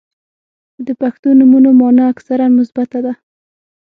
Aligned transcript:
•د 0.85 0.89
پښتو 1.01 1.27
نومونو 1.39 1.69
مانا 1.79 2.03
اکثراً 2.13 2.45
مثبته 2.59 2.99
ده. 3.05 3.13